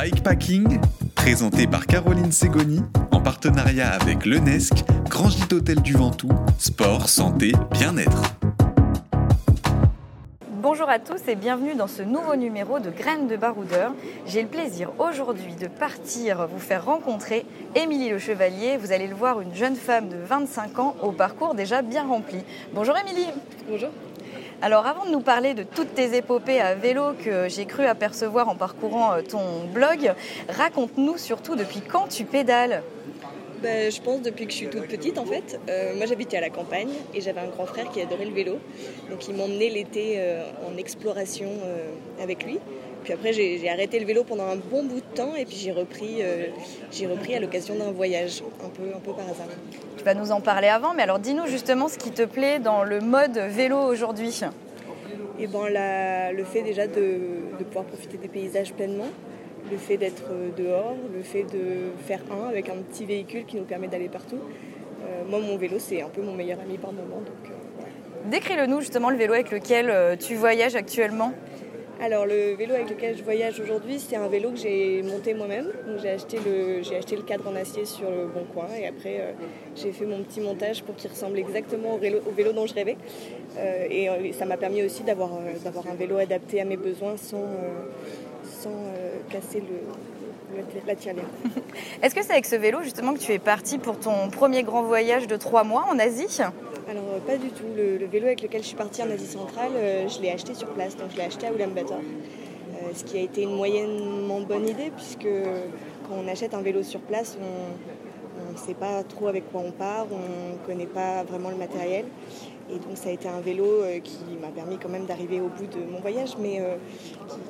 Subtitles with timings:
[0.00, 0.80] Bikepacking,
[1.14, 4.72] présenté par Caroline Segoni, en partenariat avec l'UNESC,
[5.10, 8.22] Grand Gîte Hôtel du Ventoux, sport, santé, bien-être.
[10.62, 13.92] Bonjour à tous et bienvenue dans ce nouveau numéro de Graines de Baroudeur.
[14.24, 17.44] J'ai le plaisir aujourd'hui de partir vous faire rencontrer
[17.74, 18.78] Émilie Le Chevalier.
[18.78, 22.38] Vous allez le voir, une jeune femme de 25 ans au parcours déjà bien rempli.
[22.72, 23.28] Bonjour Émilie.
[23.68, 23.90] Bonjour.
[24.62, 28.50] Alors avant de nous parler de toutes tes épopées à vélo que j'ai cru apercevoir
[28.50, 30.12] en parcourant euh, ton blog,
[30.50, 32.82] raconte-nous surtout depuis quand tu pédales
[33.62, 35.60] ben, je pense depuis que je suis toute petite en fait.
[35.68, 38.58] Euh, moi j'habitais à la campagne et j'avais un grand frère qui adorait le vélo.
[39.10, 41.50] Donc il m'emmenait l'été euh, en exploration
[42.20, 42.58] avec lui.
[43.04, 45.72] Puis après j'ai arrêté le vélo pendant un bon bout de temps et puis j'ai
[45.72, 46.18] repris,
[46.92, 49.48] j'ai repris à l'occasion d'un voyage, un peu, un peu par hasard.
[49.96, 52.84] Tu vas nous en parler avant, mais alors dis-nous justement ce qui te plaît dans
[52.84, 54.42] le mode vélo aujourd'hui.
[55.40, 55.68] Et eh ben
[56.36, 57.18] le fait déjà de,
[57.64, 59.08] pouvoir profiter des paysages pleinement,
[59.70, 63.64] le fait d'être dehors, le fait de faire un avec un petit véhicule qui nous
[63.64, 64.38] permet d'aller partout.
[64.38, 67.18] Euh, moi, mon vélo, c'est un peu mon meilleur ami par moment.
[67.18, 71.32] Donc, euh, Décris-le-nous justement le vélo avec lequel euh, tu voyages actuellement.
[72.02, 75.70] Alors le vélo avec lequel je voyage aujourd'hui, c'est un vélo que j'ai monté moi-même.
[76.00, 79.20] J'ai acheté, le, j'ai acheté le cadre en acier sur le bon coin et après
[79.20, 79.32] euh,
[79.76, 82.72] j'ai fait mon petit montage pour qu'il ressemble exactement au vélo, au vélo dont je
[82.72, 82.96] rêvais.
[83.58, 85.28] Euh, et, euh, ça m'a permis aussi d'avoir,
[85.62, 87.44] d'avoir un vélo adapté à mes besoins sans,
[88.62, 88.70] sans
[89.30, 89.76] casser le,
[90.86, 91.24] la tirelire.
[92.02, 94.82] Est-ce que c'est avec ce vélo justement que tu es parti pour ton premier grand
[94.82, 96.26] voyage de trois mois en Asie?
[96.90, 97.64] Alors euh, pas du tout.
[97.76, 100.68] Le, vélo avec lequel je suis partie en Asie centrale, euh, je l'ai acheté sur
[100.68, 101.98] place, donc je l'ai acheté à Ulaanbaatar.
[101.98, 105.28] Euh, ce qui a été une moyennement bonne idée puisque
[106.08, 109.70] quand on achète un vélo sur place, on ne sait pas trop avec quoi on
[109.70, 112.06] part, on ne connaît pas vraiment le matériel.
[112.72, 115.66] Et donc ça a été un vélo qui m'a permis quand même d'arriver au bout
[115.66, 116.62] de mon voyage, mais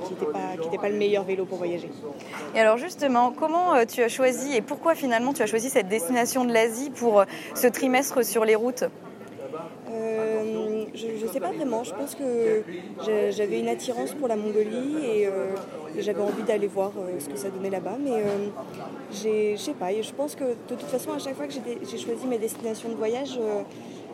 [0.04, 1.90] qui n'était pas, pas le meilleur vélo pour voyager.
[2.54, 6.44] Et alors justement, comment tu as choisi et pourquoi finalement tu as choisi cette destination
[6.44, 8.84] de l'Asie pour ce trimestre sur les routes?
[10.94, 11.84] Je ne sais pas vraiment.
[11.84, 12.62] Je pense que
[13.30, 15.54] j'avais une attirance pour la Mongolie et, euh,
[15.98, 17.96] j'avais envie d'aller voir euh, ce que ça donnait là-bas.
[18.02, 18.48] Mais euh,
[19.12, 19.90] je sais pas.
[19.92, 22.94] je pense que de toute façon, à chaque fois que j'ai choisi mes destinations de
[22.94, 23.38] voyage,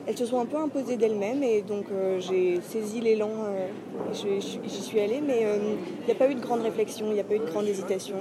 [0.06, 1.42] elles se sont un peu imposées d'elles-mêmes.
[1.42, 1.86] Et donc
[2.18, 3.30] j'ai saisi l'élan,
[4.12, 5.20] j'y suis allée.
[5.20, 7.46] Mais il n'y a pas eu de grande réflexion, il n'y a pas eu de
[7.46, 8.16] grande hésitation.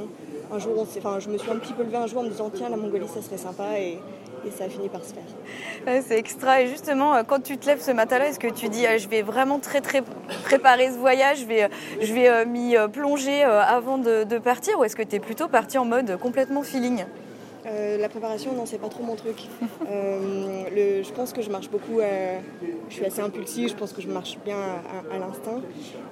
[0.51, 2.51] Un jour, enfin, je me suis un petit peu levée un jour en me disant
[2.53, 3.79] tiens, la Mongolie, ça serait sympa.
[3.79, 3.99] Et,
[4.51, 6.01] ça a fini par se faire.
[6.07, 6.61] c'est extra.
[6.61, 9.07] Et justement, euh, quand tu te lèves ce matin-là, est-ce que tu dis ah, je
[9.07, 10.03] vais vraiment très très
[10.43, 11.67] préparer ce voyage, je vais, euh,
[12.01, 15.47] je vais euh, m'y plonger avant de, de partir ou est-ce que tu es plutôt
[15.47, 17.05] parti en mode complètement feeling?
[17.65, 19.37] Euh, la préparation, non, c'est pas trop mon truc.
[19.87, 21.99] Euh, je pense que je marche beaucoup,
[22.89, 25.61] je suis assez impulsive, je pense que je marche bien à, l'instinct.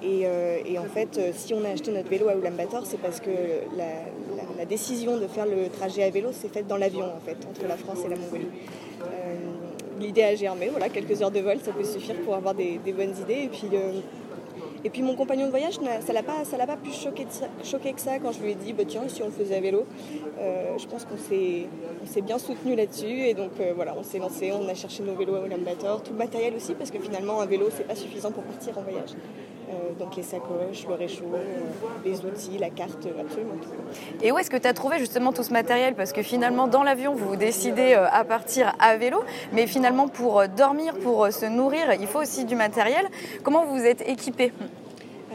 [0.02, 3.30] Et, euh, en fait, si on a acheté notre vélo à Ulaanbaatar, c'est parce que
[3.76, 7.68] la, décision de faire le trajet à vélo s'est faite dans l'avion, en fait, entre
[7.68, 8.48] la France et la Mongolie.
[10.00, 12.92] L'idée a germé, voilà, quelques heures de vol, ça peut suffire pour avoir des, des
[12.92, 13.42] bonnes idées.
[13.44, 13.68] Et puis,
[14.84, 18.00] et puis mon compagnon de voyage, ça l'a pas, ça l'a pas plus choqué, que
[18.00, 19.86] ça quand je lui ai dit, bah, tiens, si on le faisait à vélo?
[20.38, 24.52] Euh, je pense qu'on s'est, bien soutenu là-dessus et donc euh, voilà, on s'est lancé,
[24.52, 27.46] on a cherché nos vélos à Ulaanbaatar, tout le matériel aussi parce que finalement un
[27.46, 29.10] vélo c'est pas suffisant pour partir en voyage.
[29.74, 31.24] Euh, donc les sacoches, le réchaud,
[32.04, 33.68] les outils, la carte, absolument tout.
[34.22, 35.94] Et où est-ce que tu as trouvé justement tout ce matériel?
[35.94, 40.94] Parce que finalement dans l'avion vous décidez à partir à vélo, mais finalement pour dormir,
[40.98, 43.06] pour se nourrir, il faut aussi du matériel.
[43.42, 44.52] Comment vous êtes équipé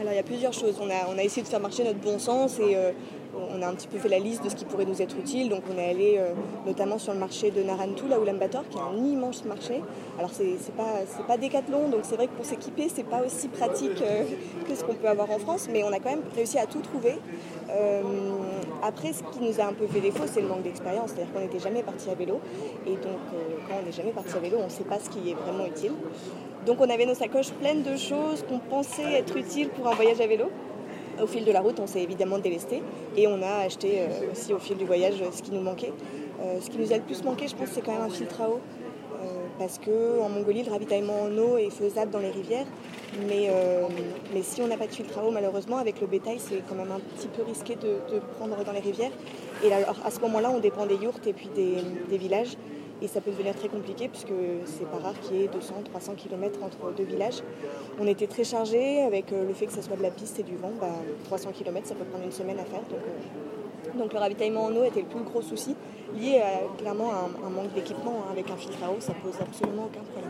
[0.00, 0.76] alors il y a plusieurs choses.
[0.80, 2.92] On a, on a essayé de faire marcher notre bon sens et euh,
[3.34, 5.48] on a un petit peu fait la liste de ce qui pourrait nous être utile.
[5.48, 6.32] Donc on est allé euh,
[6.66, 9.82] notamment sur le marché de Narantu, là Ulaanbaatar, qui est un immense marché.
[10.18, 13.48] Alors c'est pas c'est pas décathlon, donc c'est vrai que pour s'équiper c'est pas aussi
[13.48, 14.24] pratique euh,
[14.68, 16.80] que ce qu'on peut avoir en France, mais on a quand même réussi à tout
[16.80, 17.18] trouver.
[18.82, 21.40] après, ce qui nous a un peu fait défaut, c'est le manque d'expérience, c'est-à-dire qu'on
[21.40, 22.40] n'était jamais parti à vélo,
[22.86, 23.20] et donc
[23.68, 25.66] quand on n'est jamais parti à vélo, on ne sait pas ce qui est vraiment
[25.66, 25.92] utile.
[26.66, 30.20] Donc on avait nos sacoches pleines de choses qu'on pensait être utiles pour un voyage
[30.20, 30.50] à vélo.
[31.22, 32.82] Au fil de la route, on s'est évidemment délesté
[33.16, 35.92] et on a acheté euh, aussi au fil du voyage ce qui nous manquait.
[36.40, 38.40] Euh, ce qui nous a le plus manqué, je pense, c'est quand même un filtre
[38.40, 38.60] à eau.
[39.22, 42.66] Euh, parce qu'en Mongolie, le ravitaillement en eau est faisable dans les rivières.
[43.28, 43.50] Mais,
[44.42, 46.90] si on n'a pas de filtre à eau, malheureusement, avec le bétail, c'est quand même
[46.90, 49.12] un petit peu risqué de, prendre dans les rivières.
[49.62, 52.56] Et alors, à ce moment-là, on dépend des yourtes et puis des villages.
[53.02, 54.32] Et ça peut devenir très compliqué puisque
[54.66, 57.42] c'est pas rare qu'il y ait 200-300 km entre deux villages.
[57.98, 60.42] On était très chargé avec euh, le fait que ce soit de la piste et
[60.42, 60.72] du vent.
[61.24, 62.82] 300 bah, km, ça peut prendre une semaine à faire.
[62.92, 65.74] Euh, donc, le ravitaillement en eau était le plus gros souci,
[66.14, 68.22] lié à, clairement à un, manque d'équipement.
[68.22, 68.32] Hein.
[68.32, 70.29] Avec un filtre à eau, ça pose absolument aucun problème.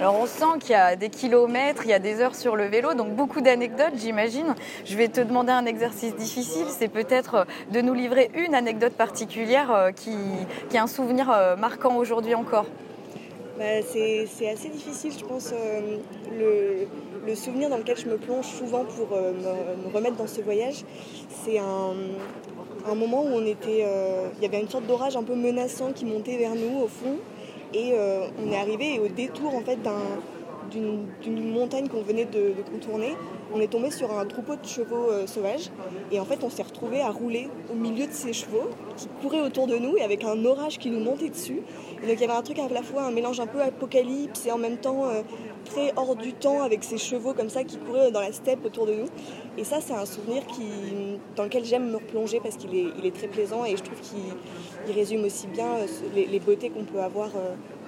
[0.00, 2.66] Alors on sent qu'il y a des kilomètres, il y a des heures sur le
[2.66, 4.54] vélo, donc beaucoup d'anecdotes j'imagine.
[4.84, 9.72] Je vais te demander un exercice difficile, c'est peut-être de nous livrer une anecdote particulière
[9.72, 10.14] euh, qui,
[10.70, 12.66] qui est un souvenir euh, marquant aujourd'hui encore.
[13.58, 15.52] Bah, c'est assez difficile, je pense.
[15.52, 15.96] Euh,
[17.26, 20.84] le, souvenir dans lequel je me plonge souvent pour me, remettre dans ce voyage,
[21.44, 21.92] c'est un,
[22.90, 23.84] un, moment où on était,
[24.36, 27.18] il y avait une sorte d'orage un peu menaçant qui montait vers nous au fond.
[27.74, 29.78] Et euh, on est arrivé au détour en fait
[30.70, 33.14] d'une montagne qu'on venait de, contourner,
[33.54, 35.70] on est tombé sur un troupeau de chevaux euh, sauvages
[36.12, 39.40] et en fait on s'est retrouvé à rouler au milieu de ces chevaux qui couraient
[39.40, 41.62] autour de nous et avec un orage qui nous montait dessus.
[42.02, 44.46] Et donc il y avait un truc à la fois un mélange un peu apocalypse
[44.46, 45.22] et en même temps euh,
[45.64, 48.86] très hors du temps avec ces chevaux comme ça qui couraient dans la steppe autour
[48.86, 49.08] de nous.
[49.56, 50.42] Et ça c'est un souvenir
[51.36, 55.24] dans lequel j'aime me replonger parce qu'il est, très plaisant et je trouve qu'il résume
[55.24, 55.68] aussi bien
[56.14, 57.30] les, les beautés qu'on peut avoir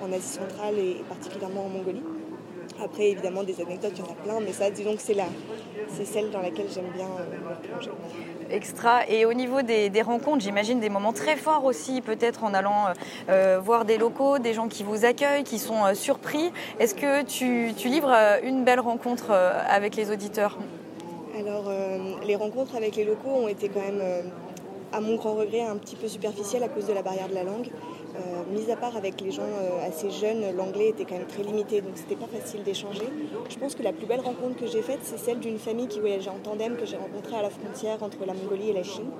[0.02, 2.02] en Asie centrale et particulièrement en Mongolie.
[2.82, 5.26] Après, évidemment, des anecdotes, il y en a plein, mais ça, disons que c'est, la,
[5.88, 7.90] c'est celle dans laquelle j'aime bien euh, me plonger.
[8.50, 9.06] Extra.
[9.06, 12.92] Et au niveau des, rencontres, j'imagine des moments très forts aussi, peut-être en allant euh,
[13.28, 16.52] euh, voir des locaux, des gens qui vous accueillent, qui sont surpris.
[16.78, 20.58] Est-ce que tu, tu livres une belle rencontre avec les auditeurs?
[21.38, 21.70] Alors,
[22.26, 24.02] les rencontres avec les locaux ont été quand même,
[24.92, 27.44] à mon grand regret, un petit peu superficielles à cause de la barrière de la
[27.44, 27.68] langue.
[28.16, 31.44] Euh, mis à part avec les gens euh, assez jeunes, l'anglais était quand même très
[31.44, 33.06] limité, donc c'était pas facile d'échanger.
[33.48, 36.00] Je pense que la plus belle rencontre que j'ai faite, c'est celle d'une famille qui
[36.00, 39.10] voyageait en tandem que j'ai rencontrée à la frontière entre la Mongolie et la Chine.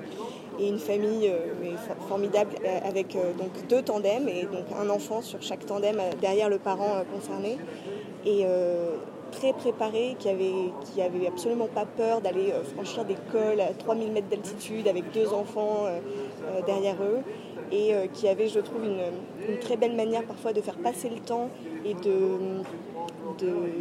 [0.58, 1.76] Et une famille euh,
[2.08, 7.02] formidable avec donc deux tandems et donc un enfant sur chaque tandem derrière le parent
[7.14, 7.56] concerné.
[8.26, 8.44] Et
[9.32, 14.12] très préparé, qui avait, qui avait absolument pas peur d'aller franchir des cols à 3000
[14.12, 15.86] mètres d'altitude avec deux enfants
[16.66, 17.20] derrière eux
[17.72, 21.20] et euh, qui avait, je trouve, une, très belle manière parfois de faire passer le
[21.20, 21.48] temps
[21.84, 21.94] et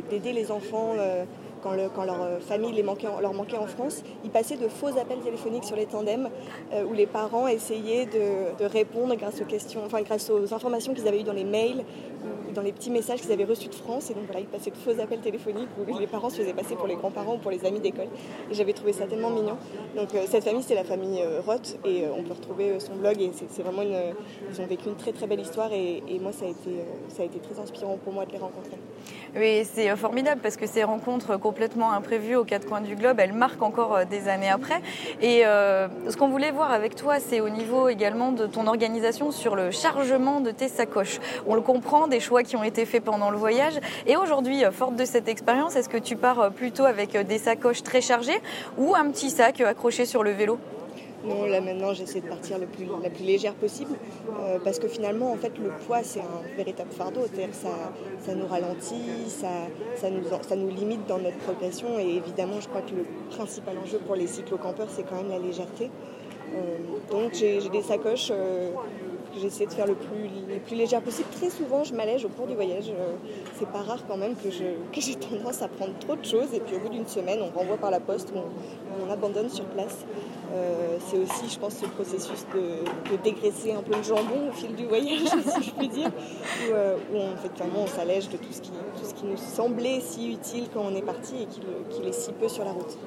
[0.10, 1.26] d'aider les enfants euh,
[1.62, 4.04] quand, leur euh, famille les manquait, leur manquait en France.
[4.24, 6.30] Ils passaient de faux appels téléphoniques sur les tandems
[6.90, 11.22] où les parents essayaient de, répondre grâce aux questions, enfin grâce aux informations qu'ils avaient
[11.22, 11.84] eues dans les mails
[12.54, 14.10] dans les petits messages qu'ils avaient reçus de France.
[14.10, 16.76] Et donc voilà, ils passaient de faux appels téléphoniques où les parents se faisaient passer
[16.76, 18.08] pour les grands-parents ou pour les amis d'école.
[18.52, 19.58] Et j'avais trouvé ça tellement mignon.
[19.96, 22.96] Donc euh, cette famille, c'est la famille euh, Roth et euh, on peut retrouver son
[22.96, 23.22] blog.
[23.22, 23.98] Et c'est vraiment une.
[24.52, 27.26] Ils ont vécu une très très belle histoire et, moi, ça a, été, ça a
[27.26, 28.78] été très inspirant pour moi de les rencontrer.
[29.36, 33.34] Oui, c'est formidable parce que ces rencontres complètement imprévues aux quatre coins du globe, elles
[33.34, 34.82] marquent encore des années après.
[35.22, 39.56] Et ce qu'on voulait voir avec toi, c'est au niveau également de ton organisation sur
[39.56, 41.20] le chargement de tes sacoches.
[41.48, 43.80] On le comprend, des choix qui ont été faits pendant le voyage.
[44.08, 47.24] Et aujourd'hui, euh, forte de cette expérience, est-ce que tu pars euh, plutôt avec euh,
[47.24, 48.42] des sacoches très chargées
[48.78, 50.58] ou un petit sac accroché sur le vélo?
[51.26, 53.92] Non, là maintenant j'essaie de partir le plus, la plus légère possible
[54.64, 57.68] parce que finalement en fait le poids c'est un véritable fardeau, ça,
[58.26, 59.50] ça nous ralentit, ça,
[59.98, 63.76] ça, nous, ça nous limite dans notre progression et évidemment je crois que le principal
[63.84, 65.92] enjeu pour les cyclocampeurs c'est quand même la légèreté.
[67.12, 68.32] donc j'ai des sacoches
[69.42, 71.28] j'essaie de faire le plus, les plus légère possible.
[71.32, 72.90] Très souvent, je m'allège au cours du voyage.
[72.90, 73.16] Euh,
[73.58, 76.76] c'est pas rare quand même que, j'ai tendance à prendre trop de choses et puis
[76.76, 80.06] au bout d'une semaine, on renvoie par la poste ou on, abandonne sur place.
[80.52, 84.74] Euh, c'est aussi, je pense, ce processus de, dégraisser un peu le jambon au fil
[84.76, 86.96] du voyage, si je puis dire, où, euh,
[87.76, 90.96] on s'allège de tout ce, qui, tout ce qui nous semblait si utile quand on
[90.96, 92.98] est parti et qui, qui l'est si peu sur la route.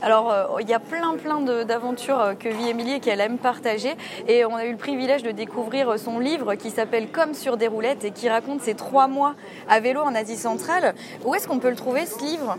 [0.00, 3.94] Alors, euh, il y a plein, plein d'aventures que vit Émilie et qu'elle aime partager.
[4.26, 7.68] Et on a eu le privilège de découvrir son livre qui s'appelle Comme sur des
[7.68, 9.34] roulettes et qui raconte ses trois mois
[9.68, 10.94] à vélo en Asie centrale.
[11.24, 12.56] Où est-ce qu'on peut le trouver, ce livre?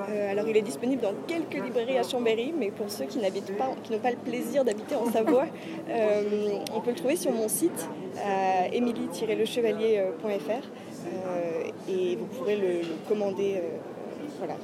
[0.00, 3.56] Euh, alors il est disponible dans quelques librairies à Chambéry, mais pour ceux qui n'habitent
[3.56, 5.46] pas, qui n'ont pas le plaisir d'habiter en Savoie,
[6.74, 7.88] on peut le trouver sur mon site
[8.72, 10.66] émilie-lechevalier.fr
[11.88, 13.60] et vous pourrez le commander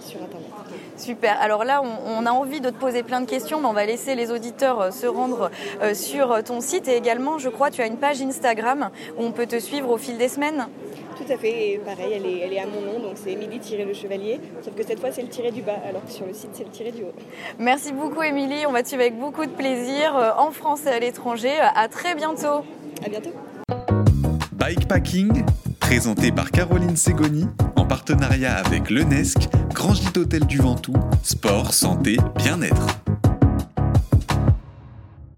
[0.01, 0.49] sur Internet.
[0.97, 1.41] Super.
[1.41, 4.15] Alors là, on, a envie de te poser plein de questions, mais on va laisser
[4.15, 5.51] les auditeurs euh, se rendre
[5.83, 6.89] euh, sur ton site.
[6.89, 9.97] Et également, je crois, tu as une page Instagram où on peut te suivre au
[9.97, 10.69] fil des semaines.
[11.29, 13.93] Tout à fait, et pareil, elle est, elle est à mon nom, donc c'est Émilie-le
[13.93, 16.53] chevalier, sauf que cette fois c'est le tiré du bas, alors que sur le site
[16.55, 17.13] c'est le tiré du haut.
[17.59, 20.89] Merci beaucoup Émilie, on va te suivre avec beaucoup de plaisir euh, en France et
[20.89, 21.53] à l'étranger.
[21.75, 22.65] À très bientôt.
[23.05, 23.33] À bientôt.
[24.53, 25.45] Bikepacking,
[25.81, 27.45] présenté par Caroline Segoni,
[27.77, 32.87] en partenariat avec l'UNESC, Grand Gîte Hôtel du Ventoux, sport, santé, bien-être.